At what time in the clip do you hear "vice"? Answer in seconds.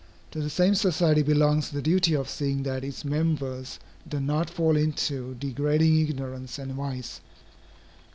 6.71-7.21